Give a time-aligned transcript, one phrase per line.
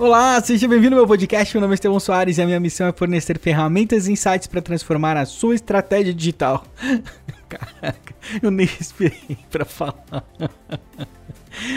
[0.00, 1.54] Olá, seja bem-vindo ao meu podcast.
[1.54, 4.62] Meu nome é Estevão Soares e a minha missão é fornecer ferramentas e insights para
[4.62, 6.64] transformar a sua estratégia digital.
[7.46, 10.24] Caraca, eu nem esperei para falar.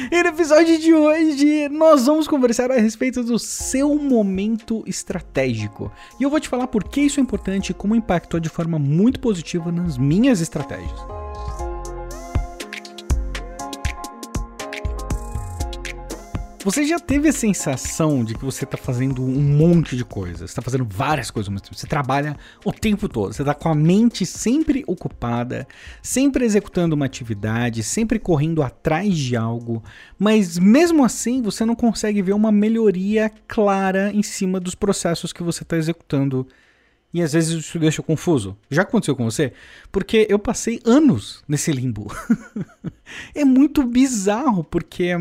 [0.10, 5.92] E no episódio de hoje, nós vamos conversar a respeito do seu momento estratégico.
[6.18, 8.80] E eu vou te falar por que isso é importante e como impactou de forma
[8.80, 11.23] muito positiva nas minhas estratégias.
[16.64, 20.62] Você já teve a sensação de que você está fazendo um monte de coisas, está
[20.62, 23.76] fazendo várias coisas ao mesmo tempo, você trabalha o tempo todo, você está com a
[23.76, 25.68] mente sempre ocupada,
[26.02, 29.84] sempre executando uma atividade, sempre correndo atrás de algo,
[30.18, 35.44] mas mesmo assim você não consegue ver uma melhoria clara em cima dos processos que
[35.44, 36.48] você está executando.
[37.14, 38.58] E às vezes isso deixa confuso.
[38.72, 39.52] Já aconteceu com você?
[39.92, 42.08] Porque eu passei anos nesse limbo.
[43.36, 45.14] é muito bizarro, porque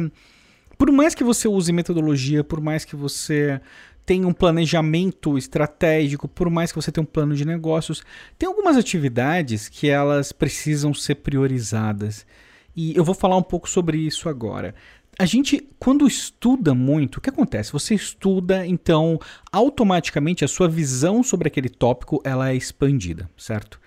[0.83, 3.61] por mais que você use metodologia, por mais que você
[4.05, 8.02] tenha um planejamento estratégico, por mais que você tenha um plano de negócios,
[8.36, 12.27] tem algumas atividades que elas precisam ser priorizadas.
[12.75, 14.75] E eu vou falar um pouco sobre isso agora.
[15.16, 17.70] A gente, quando estuda muito, o que acontece?
[17.70, 19.20] Você estuda, então
[19.53, 23.80] automaticamente a sua visão sobre aquele tópico ela é expandida, certo?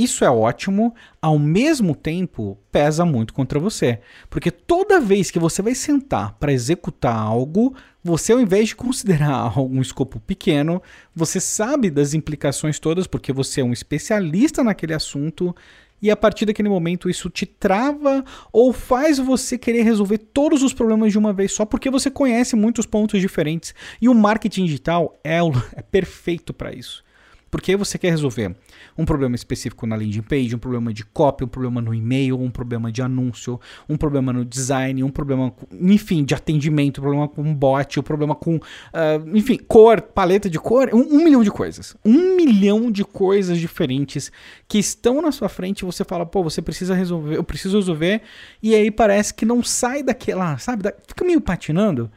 [0.00, 4.00] Isso é ótimo, ao mesmo tempo pesa muito contra você.
[4.30, 9.52] Porque toda vez que você vai sentar para executar algo, você, ao invés de considerar
[9.60, 10.80] um escopo pequeno,
[11.14, 15.54] você sabe das implicações todas, porque você é um especialista naquele assunto.
[16.00, 20.72] E a partir daquele momento isso te trava ou faz você querer resolver todos os
[20.72, 23.74] problemas de uma vez só, porque você conhece muitos pontos diferentes.
[24.00, 25.40] E o marketing digital é,
[25.76, 27.04] é perfeito para isso.
[27.50, 28.54] Porque você quer resolver
[28.96, 32.50] um problema específico na landing page, um problema de copy, um problema no e-mail, um
[32.50, 37.54] problema de anúncio, um problema no design, um problema, enfim, de atendimento, um problema com
[37.54, 41.96] bot, um problema com, uh, enfim, cor, paleta de cor, um, um, milhão de coisas.
[42.04, 44.30] Um milhão de coisas diferentes
[44.68, 48.22] que estão na sua frente e você fala, pô, você precisa resolver, eu preciso resolver,
[48.62, 52.10] e aí parece que não sai daquela, sabe, da, fica meio patinando.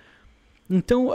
[0.75, 1.11] Então,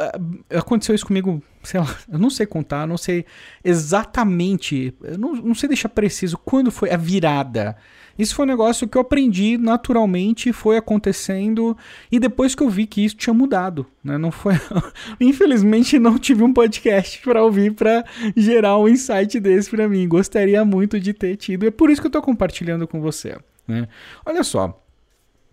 [0.50, 3.24] aconteceu isso comigo sei lá, eu não sei contar, não sei
[3.62, 7.76] exatamente, eu não, não sei deixar preciso quando foi a virada.
[8.18, 11.76] Isso foi um negócio que eu aprendi naturalmente, foi acontecendo,
[12.10, 14.18] e depois que eu vi que isso tinha mudado, né?
[14.18, 14.54] Não foi,
[15.20, 18.04] infelizmente não tive um podcast para ouvir para
[18.36, 20.08] gerar um insight desse para mim.
[20.08, 21.66] Gostaria muito de ter tido.
[21.66, 23.36] É por isso que eu tô compartilhando com você,
[23.68, 23.86] né?
[24.26, 24.82] Olha só.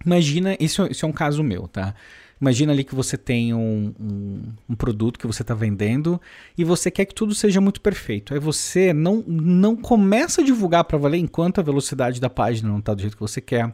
[0.04, 1.94] Imagina, isso, isso é um caso meu, tá?
[2.40, 6.20] Imagina ali que você tem um, um, um produto que você está vendendo
[6.58, 8.34] e você quer que tudo seja muito perfeito.
[8.34, 12.80] Aí você não, não começa a divulgar para valer enquanto a velocidade da página não
[12.80, 13.74] está do jeito que você quer,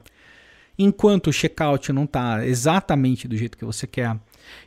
[0.78, 4.18] enquanto o checkout não está exatamente do jeito que você quer,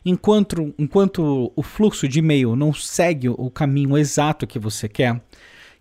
[0.05, 5.21] enquanto, enquanto o fluxo de e-mail não segue o caminho exato que você quer.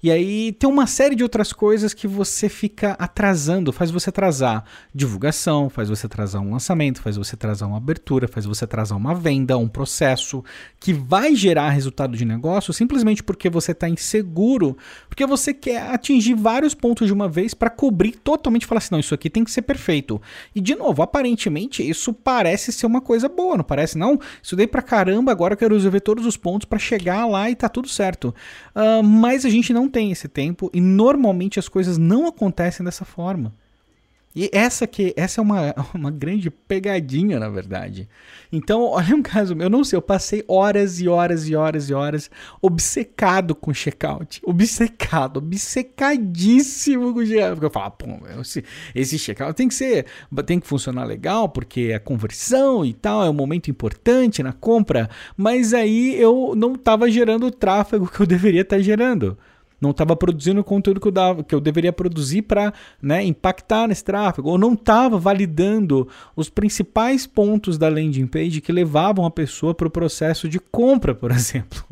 [0.03, 4.65] E aí tem uma série de outras coisas que você fica atrasando, faz você atrasar
[4.93, 9.15] divulgação, faz você atrasar um lançamento, faz você atrasar uma abertura, faz você atrasar uma
[9.15, 10.43] venda, um processo
[10.77, 14.77] que vai gerar resultado de negócio simplesmente porque você está inseguro,
[15.07, 18.99] porque você quer atingir vários pontos de uma vez para cobrir totalmente falar assim, não,
[18.99, 20.21] isso aqui tem que ser perfeito.
[20.53, 23.97] E de novo, aparentemente isso parece ser uma coisa boa, não parece?
[23.97, 27.55] Não, estudei pra caramba, agora eu quero resolver todos os pontos para chegar lá e
[27.55, 28.35] tá tudo certo.
[28.75, 33.05] Uh, mas a gente não tem esse tempo e normalmente as coisas não acontecem dessa
[33.05, 33.53] forma.
[34.35, 38.09] E essa que essa é uma, uma grande pegadinha, na verdade.
[38.51, 41.93] Então, olha um caso, eu não sei, eu passei horas e horas e horas e
[41.93, 42.31] horas
[42.61, 44.41] obcecado com checkout.
[44.43, 47.51] Obcecado, obcecadíssimo com checkout.
[47.53, 48.07] Porque eu falo, pô,
[48.41, 48.63] esse,
[48.95, 50.05] esse checkout tem que ser,
[50.45, 55.09] tem que funcionar legal, porque é conversão e tal, é um momento importante na compra.
[55.37, 59.37] Mas aí eu não estava gerando o tráfego que eu deveria estar tá gerando
[59.83, 63.87] não estava produzindo o conteúdo que eu, dava, que eu deveria produzir para né, impactar
[63.87, 69.31] nesse tráfego, ou não estava validando os principais pontos da landing page que levavam a
[69.31, 71.83] pessoa para o processo de compra, por exemplo.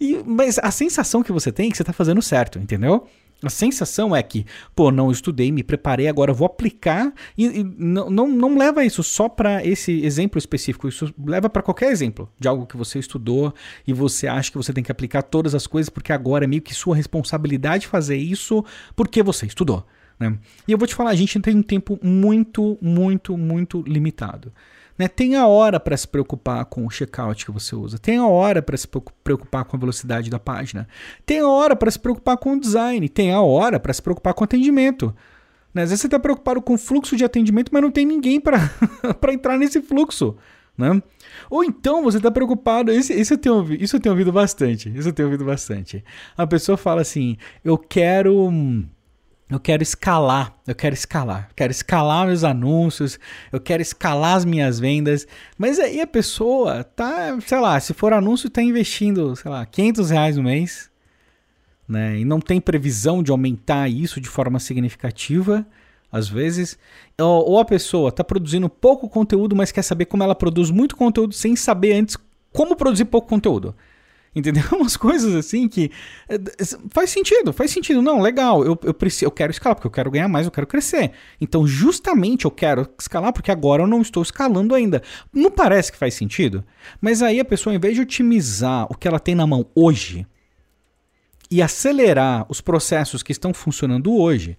[0.00, 3.08] E, mas a sensação que você tem é que você está fazendo certo, entendeu?
[3.42, 4.44] A sensação é que,
[4.74, 9.02] pô, não estudei, me preparei, agora vou aplicar e, e não, não, não leva isso
[9.04, 13.54] só para esse exemplo específico, isso leva para qualquer exemplo de algo que você estudou
[13.86, 16.62] e você acha que você tem que aplicar todas as coisas porque agora é meio
[16.62, 18.64] que sua responsabilidade fazer isso
[18.96, 19.86] porque você estudou.
[20.18, 20.36] Né?
[20.66, 24.52] E eu vou te falar, a gente tem um tempo muito, muito, muito limitado.
[24.98, 25.06] Né?
[25.06, 28.60] Tem a hora para se preocupar com o checkout que você usa, tem a hora
[28.60, 28.88] para se
[29.22, 30.88] preocupar com a velocidade da página,
[31.24, 34.34] tem a hora para se preocupar com o design, tem a hora para se preocupar
[34.34, 35.14] com o atendimento.
[35.72, 35.82] Né?
[35.82, 38.58] Às vezes você está preocupado com o fluxo de atendimento, mas não tem ninguém para
[39.32, 40.36] entrar nesse fluxo.
[40.76, 41.02] Né?
[41.50, 45.12] Ou então você está preocupado, isso, eu tenho, isso eu tenho ouvido bastante, isso eu
[45.12, 46.04] tenho ouvido bastante.
[46.36, 48.50] A pessoa fala assim, eu quero
[49.50, 53.18] eu quero escalar, eu quero escalar, quero escalar meus anúncios,
[53.50, 58.12] eu quero escalar as minhas vendas, mas aí a pessoa tá, sei lá, se for
[58.12, 60.90] anúncio tá investindo, sei lá, 500 reais no mês,
[61.88, 65.66] né, e não tem previsão de aumentar isso de forma significativa,
[66.12, 66.78] às vezes,
[67.18, 70.94] ou, ou a pessoa tá produzindo pouco conteúdo, mas quer saber como ela produz muito
[70.94, 72.16] conteúdo sem saber antes
[72.52, 73.74] como produzir pouco conteúdo.
[74.34, 74.62] Entendeu?
[74.72, 75.90] Umas coisas assim que
[76.28, 76.38] é,
[76.90, 78.02] faz sentido, faz sentido.
[78.02, 80.66] Não, legal, eu, eu, preciso, eu quero escalar porque eu quero ganhar mais, eu quero
[80.66, 81.12] crescer.
[81.40, 85.02] Então, justamente eu quero escalar porque agora eu não estou escalando ainda.
[85.32, 86.64] Não parece que faz sentido?
[87.00, 90.26] Mas aí a pessoa, ao invés de otimizar o que ela tem na mão hoje
[91.50, 94.56] e acelerar os processos que estão funcionando hoje,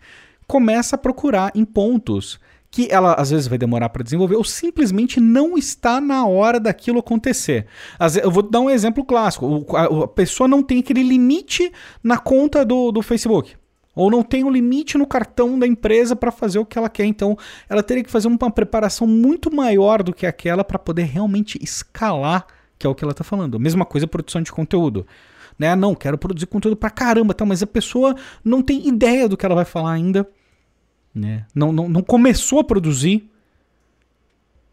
[0.47, 2.39] começa a procurar em pontos
[2.71, 6.99] que ela às vezes vai demorar para desenvolver ou simplesmente não está na hora daquilo
[6.99, 7.65] acontecer.
[8.21, 11.71] Eu vou dar um exemplo clássico: a pessoa não tem aquele limite
[12.03, 13.55] na conta do, do Facebook.
[13.95, 17.03] Ou não tem um limite no cartão da empresa para fazer o que ela quer.
[17.05, 17.37] Então,
[17.67, 22.45] ela teria que fazer uma preparação muito maior do que aquela para poder realmente escalar,
[22.77, 23.59] que é o que ela está falando.
[23.59, 25.05] Mesma coisa produção de conteúdo.
[25.57, 25.75] Né?
[25.75, 27.45] Não, quero produzir conteúdo para caramba, tá?
[27.45, 30.25] mas a pessoa não tem ideia do que ela vai falar ainda
[31.13, 31.45] né?
[31.53, 33.29] Não, não, não começou a produzir.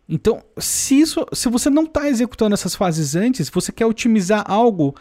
[0.08, 4.94] Então, se, isso, se você não está executando essas fases antes, você quer otimizar algo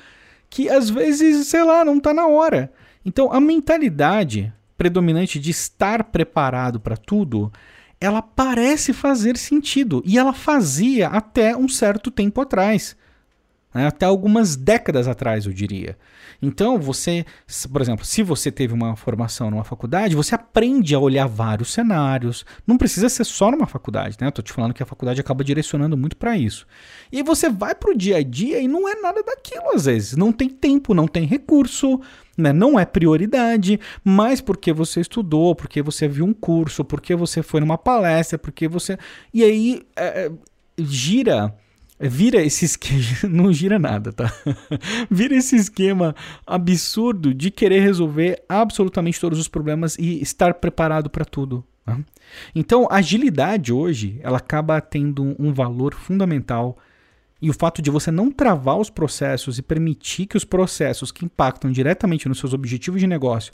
[0.49, 2.71] que às vezes, sei lá, não está na hora.
[3.05, 7.51] Então, a mentalidade predominante de estar preparado para tudo,
[7.99, 10.01] ela parece fazer sentido.
[10.05, 12.95] E ela fazia até um certo tempo atrás.
[13.75, 13.85] Né?
[13.85, 15.97] Até algumas décadas atrás, eu diria.
[16.41, 17.25] Então, você,
[17.69, 22.45] por exemplo, se você teve uma formação numa faculdade, você aprende a olhar vários cenários.
[22.65, 24.27] Não precisa ser só numa faculdade, né?
[24.27, 26.65] Eu tô te falando que a faculdade acaba direcionando muito para isso.
[27.11, 30.15] E você vai pro dia a dia e não é nada daquilo às vezes.
[30.15, 31.99] Não tem tempo, não tem recurso,
[32.37, 32.53] né?
[32.53, 37.59] não é prioridade, mas porque você estudou, porque você viu um curso, porque você foi
[37.59, 38.97] numa palestra, porque você.
[39.33, 40.31] E aí é,
[40.77, 41.53] gira
[41.99, 43.03] Vira esse esquema.
[43.29, 44.31] Não gira nada, tá?
[45.09, 46.15] Vira esse esquema
[46.45, 51.63] absurdo de querer resolver absolutamente todos os problemas e estar preparado para tudo.
[51.85, 51.97] Tá?
[52.53, 56.77] Então, a agilidade hoje ela acaba tendo um valor fundamental.
[57.41, 61.25] E o fato de você não travar os processos e permitir que os processos que
[61.25, 63.53] impactam diretamente nos seus objetivos de negócio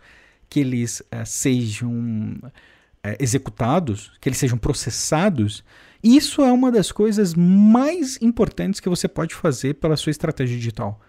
[0.52, 2.38] que eles uh, sejam
[3.06, 5.63] uh, executados, que eles sejam processados,
[6.03, 11.00] isso é uma das coisas mais importantes que você pode fazer pela sua estratégia digital.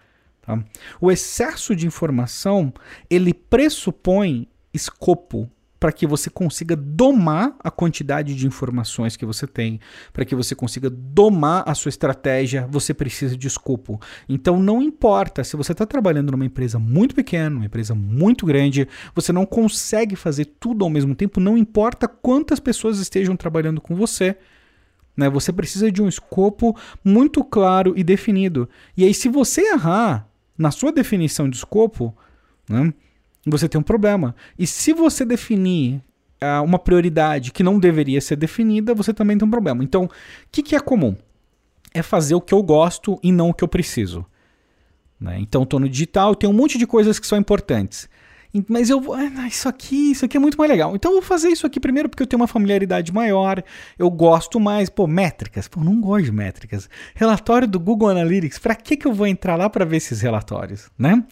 [0.41, 0.63] Tá?
[1.01, 2.73] O excesso de informação
[3.09, 5.49] ele pressupõe escopo
[5.83, 9.81] para que você consiga domar a quantidade de informações que você tem,
[10.13, 13.99] para que você consiga domar a sua estratégia, você precisa de escopo.
[14.29, 18.87] Então não importa se você está trabalhando numa empresa muito pequena, uma empresa muito grande,
[19.13, 23.93] você não consegue fazer tudo ao mesmo tempo, não importa quantas pessoas estejam trabalhando com
[23.93, 24.37] você.
[25.17, 25.29] Né?
[25.29, 28.69] Você precisa de um escopo muito claro e definido.
[28.95, 32.15] E aí, se você errar na sua definição de escopo,
[32.69, 32.93] né,
[33.45, 34.35] você tem um problema.
[34.57, 36.01] E se você definir
[36.41, 39.83] uh, uma prioridade que não deveria ser definida, você também tem um problema.
[39.83, 40.09] Então, o
[40.51, 41.15] que, que é comum?
[41.93, 44.25] É fazer o que eu gosto e não o que eu preciso.
[45.19, 45.37] Né?
[45.39, 48.09] Então, estou no digital, tem um monte de coisas que são importantes.
[48.67, 49.15] Mas eu vou.
[49.15, 50.95] Ah, isso aqui, isso aqui é muito mais legal.
[50.95, 53.63] Então eu vou fazer isso aqui primeiro porque eu tenho uma familiaridade maior,
[53.97, 54.89] eu gosto mais.
[54.89, 55.67] Pô, métricas.
[55.67, 56.87] Pô, não gosto de métricas.
[57.15, 58.59] Relatório do Google Analytics.
[58.59, 61.23] Para que, que eu vou entrar lá para ver esses relatórios, né?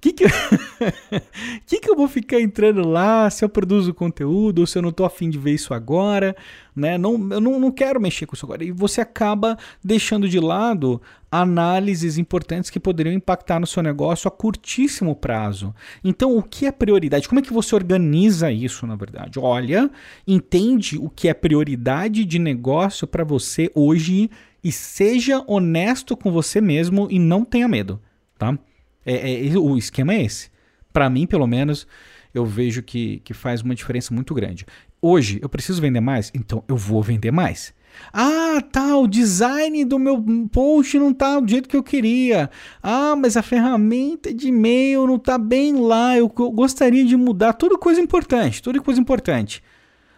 [0.00, 0.24] Que que,
[1.66, 4.90] que que eu vou ficar entrando lá se eu produzo conteúdo ou se eu não
[4.90, 6.36] estou afim de ver isso agora,
[6.74, 6.98] né?
[6.98, 8.64] Não, eu não, não quero mexer com isso agora.
[8.64, 11.00] E você acaba deixando de lado
[11.30, 15.74] análises importantes que poderiam impactar no seu negócio a curtíssimo prazo.
[16.04, 17.28] Então, o que é prioridade?
[17.28, 19.38] Como é que você organiza isso, na verdade?
[19.38, 19.90] Olha,
[20.26, 24.30] entende o que é prioridade de negócio para você hoje
[24.62, 28.00] e seja honesto com você mesmo e não tenha medo,
[28.38, 28.56] tá?
[29.04, 30.50] É, é, o esquema é esse.
[30.92, 31.86] Para mim, pelo menos,
[32.32, 34.66] eu vejo que, que faz uma diferença muito grande.
[35.00, 36.30] Hoje, eu preciso vender mais?
[36.34, 37.74] Então, eu vou vender mais.
[38.12, 42.50] Ah, tá, o design do meu post não tá do jeito que eu queria.
[42.82, 46.16] Ah, mas a ferramenta de e-mail não tá bem lá.
[46.16, 47.52] Eu, eu gostaria de mudar.
[47.52, 49.62] Tudo coisa importante, tudo coisa importante.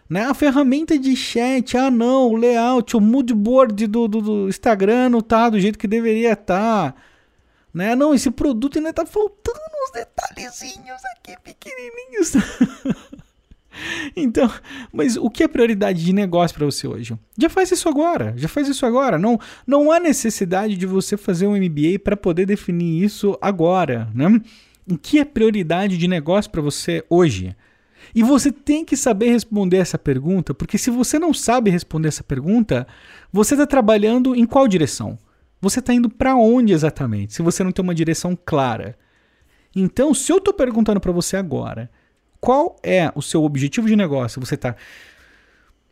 [0.08, 0.24] Né?
[0.24, 5.08] A ferramenta de chat, ah não, o layout, o mood board do, do, do Instagram
[5.08, 6.92] não tá do jeito que deveria estar.
[6.92, 6.94] Tá.
[7.76, 7.95] Né?
[7.95, 12.33] Não, esse produto ainda tá faltando uns detalhezinhos aqui pequenininhos.
[14.16, 14.50] então,
[14.90, 17.14] mas o que é prioridade de negócio para você hoje?
[17.37, 19.18] Já faz isso agora, já faz isso agora.
[19.18, 24.40] Não, não há necessidade de você fazer um MBA para poder definir isso agora, né?
[24.90, 27.54] O que é prioridade de negócio para você hoje?
[28.14, 32.25] E você tem que saber responder essa pergunta, porque se você não sabe responder essa
[32.25, 32.87] pergunta,
[33.30, 35.18] você está trabalhando em qual direção?
[35.60, 37.34] Você está indo para onde exatamente?
[37.34, 38.96] Se você não tem uma direção clara.
[39.75, 41.90] Então, se eu estou perguntando para você agora,
[42.40, 44.40] qual é o seu objetivo de negócio?
[44.40, 44.76] Você está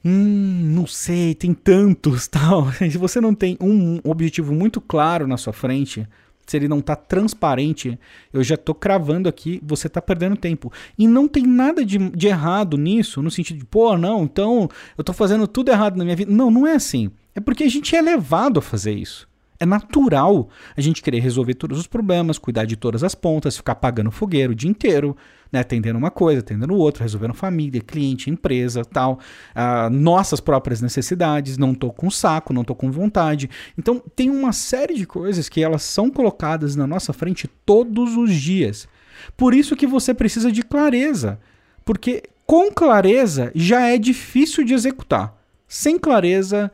[0.04, 2.70] Hum, não sei, tem tantos, tal.
[2.72, 6.06] Se você não tem um objetivo muito claro na sua frente,
[6.46, 7.98] se ele não está transparente,
[8.30, 10.70] eu já estou cravando aqui, você está perdendo tempo.
[10.98, 15.00] E não tem nada de, de, errado nisso, no sentido de, pô, não, então eu
[15.00, 16.30] estou fazendo tudo errado na minha vida.
[16.30, 17.10] Não, não é assim.
[17.34, 19.26] É porque a gente é levado a fazer isso.
[19.58, 23.76] É natural a gente querer resolver todos os problemas, cuidar de todas as pontas, ficar
[23.76, 25.16] pagando fogueiro o dia inteiro,
[25.52, 29.20] né, atendendo uma coisa, atendendo outra, resolvendo família, cliente, empresa, tal,
[29.54, 33.48] uh, nossas próprias necessidades, não tô com saco, não tô com vontade.
[33.78, 38.34] Então tem uma série de coisas que elas são colocadas na nossa frente todos os
[38.34, 38.88] dias.
[39.36, 41.38] Por isso que você precisa de clareza,
[41.84, 45.40] porque com clareza já é difícil de executar.
[45.68, 46.70] Sem clareza,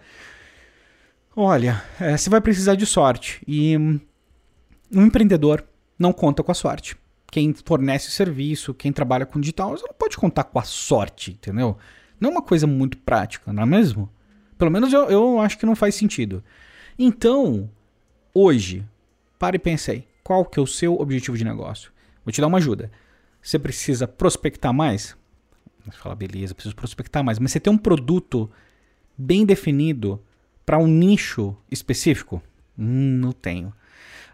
[1.43, 4.01] olha, é, você vai precisar de sorte e um
[5.07, 5.65] empreendedor
[5.99, 6.97] não conta com a sorte
[7.31, 11.79] quem fornece serviço, quem trabalha com digital, você não pode contar com a sorte, entendeu?
[12.19, 14.11] Não é uma coisa muito prática, não é mesmo?
[14.59, 16.43] Pelo menos eu, eu acho que não faz sentido.
[16.99, 17.71] Então,
[18.35, 18.85] hoje,
[19.39, 21.93] pare e pense aí, qual que é o seu objetivo de negócio?
[22.25, 22.91] Vou te dar uma ajuda.
[23.41, 25.17] Você precisa prospectar mais?
[25.87, 27.39] Você fala, beleza, preciso prospectar mais.
[27.39, 28.51] Mas você tem um produto
[29.17, 30.21] bem definido
[30.71, 32.41] para um nicho específico?
[32.79, 33.73] Hum, não tenho.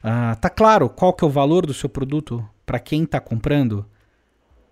[0.03, 3.87] Ah, tá claro qual que é o valor do seu produto para quem está comprando?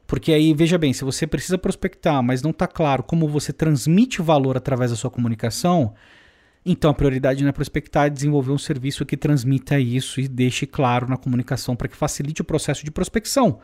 [0.07, 4.21] Porque aí, veja bem, se você precisa prospectar, mas não está claro como você transmite
[4.21, 5.95] valor através da sua comunicação,
[6.67, 10.67] então a prioridade não é prospectar, é desenvolver um serviço que transmita isso e deixe
[10.67, 13.61] claro na comunicação para que facilite o processo de prospecção.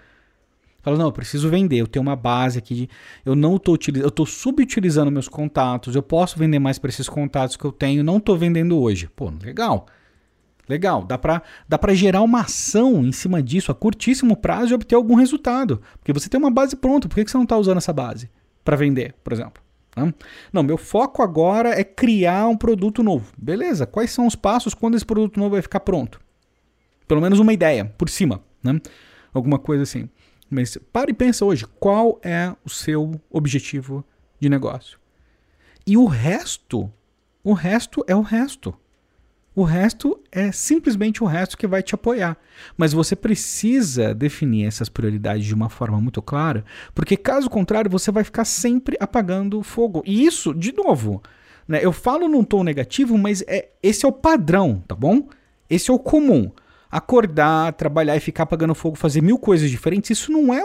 [0.83, 2.89] Fala, não, eu preciso vender, eu tenho uma base aqui, de,
[3.25, 7.09] eu não estou utilizando, eu estou subutilizando meus contatos, eu posso vender mais para esses
[7.09, 9.09] contatos que eu tenho, não estou vendendo hoje.
[9.15, 9.87] Pô, legal.
[10.69, 14.95] Legal, dá para dá gerar uma ação em cima disso a curtíssimo prazo e obter
[14.95, 15.83] algum resultado.
[15.99, 18.31] Porque você tem uma base pronta, por que, que você não está usando essa base
[18.65, 19.61] para vender, por exemplo?
[20.53, 23.33] Não, meu foco agora é criar um produto novo.
[23.37, 26.21] Beleza, quais são os passos quando esse produto novo vai ficar pronto?
[27.09, 28.81] Pelo menos uma ideia, por cima, né?
[29.35, 30.09] alguma coisa assim.
[30.51, 34.05] Mas para e pensa hoje, qual é o seu objetivo
[34.41, 34.99] de negócio?
[35.87, 36.93] E o resto,
[37.43, 38.75] o resto é o resto.
[39.55, 42.37] O resto é simplesmente o resto que vai te apoiar.
[42.77, 46.65] Mas você precisa definir essas prioridades de uma forma muito clara,
[46.95, 50.03] porque caso contrário, você vai ficar sempre apagando fogo.
[50.07, 51.23] E isso, de novo,
[51.67, 55.29] né, eu falo num tom negativo, mas é, esse é o padrão, tá bom?
[55.69, 56.51] Esse é o comum.
[56.91, 60.63] Acordar, trabalhar e ficar apagando fogo, fazer mil coisas diferentes, isso não é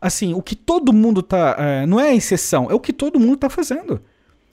[0.00, 1.56] assim, o que todo mundo tá.
[1.58, 4.02] É, não é a exceção, é o que todo mundo tá fazendo.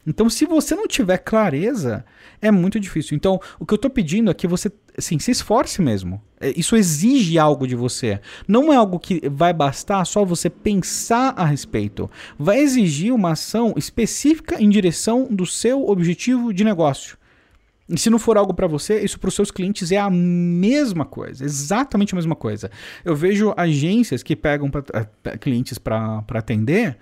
[0.08, 2.06] Então, se você não tiver clareza,
[2.42, 3.16] é muito difícil.
[3.16, 6.22] Então, o que eu estou pedindo é que você assim, se esforce mesmo.
[6.40, 8.20] É, isso exige algo de você.
[8.48, 12.10] Não é algo que vai bastar só você pensar a respeito.
[12.38, 17.18] Vai exigir uma ação específica em direção do seu objetivo de negócio.
[17.90, 21.06] E se não for algo para você, isso para os seus clientes é a mesma
[21.06, 22.70] coisa, exatamente a mesma coisa.
[23.04, 24.84] Eu vejo agências que pegam pra,
[25.24, 26.98] eh, clientes para atender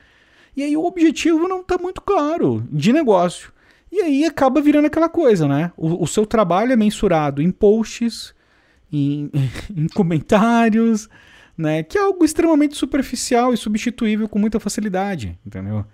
[0.57, 3.53] e aí o objetivo não está muito claro de negócio.
[3.91, 5.71] E aí acaba virando aquela coisa, né?
[5.77, 8.33] O, o seu trabalho é mensurado em posts,
[8.91, 9.29] em,
[9.73, 11.07] em, comentários,
[11.55, 11.83] né?
[11.83, 15.85] Que é algo extremamente superficial e substituível com muita facilidade, entendeu?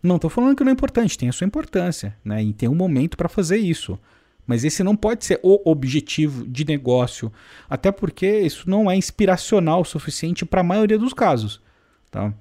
[0.00, 2.44] Não estou falando que não é importante, tem a sua importância, né?
[2.44, 3.98] E tem um momento para fazer isso.
[4.46, 7.32] Mas esse não pode ser o objetivo de negócio,
[7.70, 11.60] até porque isso não é inspiracional o suficiente para a maioria dos casos,
[12.10, 12.34] tá?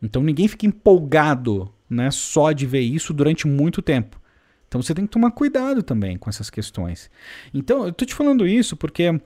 [0.00, 4.20] Então ninguém fica empolgado né, só de ver isso durante muito tempo.
[4.68, 7.10] Então você tem que tomar cuidado também com essas questões.
[7.52, 9.20] Então eu estou te falando isso porque,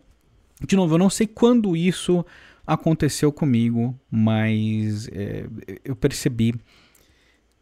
[0.66, 2.24] de novo, eu não sei quando isso
[2.66, 5.46] aconteceu comigo, mas é,
[5.84, 6.54] eu percebi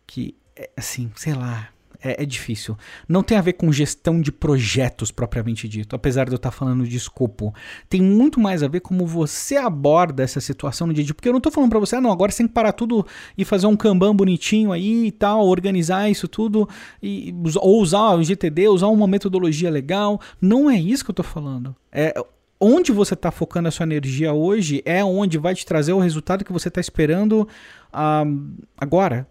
[0.06, 1.70] que, é, assim, sei lá,
[2.02, 2.76] é, é, difícil.
[3.08, 6.86] Não tem a ver com gestão de projetos propriamente dito, apesar de eu estar falando
[6.86, 7.54] de escopo.
[7.88, 11.14] Tem muito mais a ver como você aborda essa situação no dia a dia.
[11.14, 13.06] Porque eu não estou falando para você, ah, não, agora você tem que parar tudo
[13.36, 16.68] e fazer um Kanban bonitinho aí e tal, organizar isso tudo,
[17.02, 20.20] e, ou usar o GTD, usar uma metodologia legal.
[20.40, 21.74] Não é isso que eu estou falando.
[21.92, 22.14] É
[22.60, 26.44] onde você está focando a sua energia hoje é onde vai te trazer o resultado
[26.44, 27.48] que você está esperando
[27.88, 29.26] uh, agora,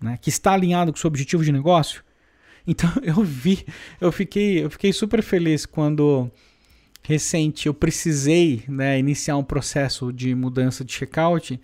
[0.00, 2.04] né, que está alinhado com o seu objetivo de negócio.
[2.68, 3.64] Então eu vi,
[3.98, 6.30] eu fiquei, eu fiquei super feliz quando
[7.02, 11.58] recente eu precisei né, iniciar um processo de mudança de checkout,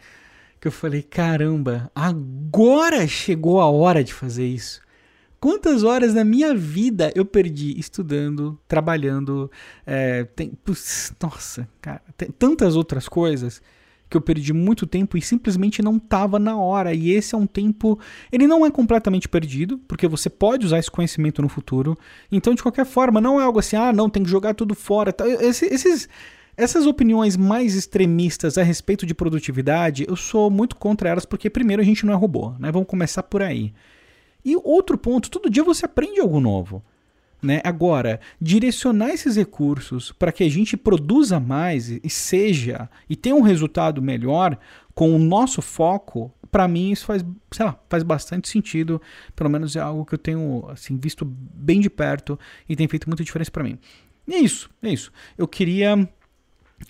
[0.58, 4.80] que eu falei, caramba, agora chegou a hora de fazer isso.
[5.38, 9.50] Quantas horas na minha vida eu perdi estudando, trabalhando,
[9.84, 10.52] é, tem,
[11.22, 13.60] nossa, cara, tem tantas outras coisas
[14.08, 16.94] que eu perdi muito tempo e simplesmente não estava na hora.
[16.94, 17.98] E esse é um tempo,
[18.30, 21.96] ele não é completamente perdido, porque você pode usar esse conhecimento no futuro.
[22.30, 25.14] Então, de qualquer forma, não é algo assim, ah, não, tem que jogar tudo fora.
[25.40, 26.08] Esse, esses,
[26.56, 31.82] essas opiniões mais extremistas a respeito de produtividade, eu sou muito contra elas, porque primeiro
[31.82, 32.70] a gente não é robô, né?
[32.70, 33.72] Vamos começar por aí.
[34.44, 36.84] E outro ponto, todo dia você aprende algo novo.
[37.44, 37.60] Né?
[37.62, 43.42] Agora, direcionar esses recursos para que a gente produza mais e seja e tenha um
[43.42, 44.58] resultado melhor
[44.94, 48.98] com o nosso foco, para mim isso faz, sei lá, faz bastante sentido.
[49.36, 53.10] Pelo menos é algo que eu tenho assim visto bem de perto e tem feito
[53.10, 53.78] muita diferença para mim.
[54.26, 55.12] E é isso, é isso.
[55.36, 56.08] Eu queria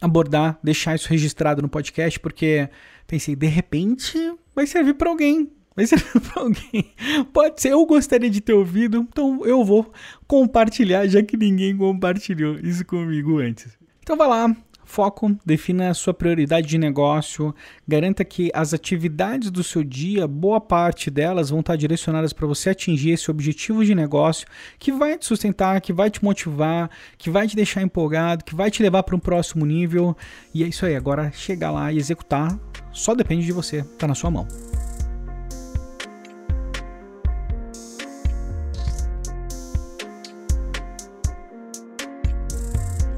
[0.01, 2.69] abordar, deixar isso registrado no podcast porque
[3.09, 4.17] pensei, de repente
[4.55, 6.93] vai servir para alguém vai servir para alguém.
[7.33, 9.93] Pode ser, eu gostaria de ter ouvido, então eu vou
[10.27, 13.77] compartilhar, já que ninguém compartilhou isso comigo antes.
[14.03, 14.55] Então vai lá,
[14.85, 17.55] foco, defina a sua prioridade de negócio,
[17.89, 22.71] garanta que as atividades do seu dia, boa parte delas vão estar direcionadas para você
[22.71, 24.47] atingir esse objetivo de negócio
[24.79, 28.71] que vai te sustentar, que vai te motivar, que vai te deixar empolgado, que vai
[28.71, 30.17] te levar para um próximo nível.
[30.55, 32.59] E é isso aí, agora chegar lá e executar
[32.93, 34.47] só depende de você, tá na sua mão.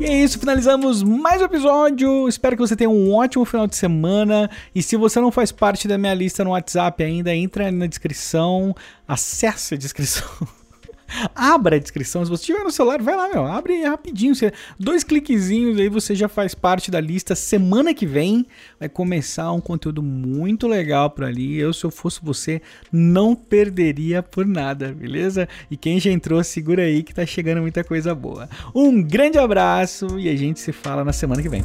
[0.06, 2.28] E é isso, finalizamos mais um episódio.
[2.28, 4.48] Espero que você tenha um ótimo final de semana.
[4.72, 8.72] E se você não faz parte da minha lista no WhatsApp ainda, entra na descrição,
[9.08, 10.24] acesse a descrição.
[11.34, 12.24] Abra a descrição.
[12.24, 13.46] Se você tiver no celular, vai lá, meu.
[13.46, 14.34] Abre rapidinho.
[14.78, 17.34] Dois cliquezinhos aí você já faz parte da lista.
[17.34, 18.46] Semana que vem
[18.78, 21.58] vai começar um conteúdo muito legal por ali.
[21.58, 22.60] Eu, se eu fosse você,
[22.92, 25.48] não perderia por nada, beleza?
[25.70, 28.48] E quem já entrou, segura aí que tá chegando muita coisa boa.
[28.74, 31.64] Um grande abraço e a gente se fala na semana que vem.